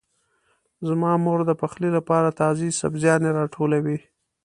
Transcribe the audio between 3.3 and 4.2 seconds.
راټولوي.